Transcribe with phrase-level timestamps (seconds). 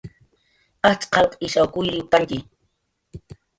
[0.89, 2.39] Ajtz' qalq ishaw kuyriwktantxi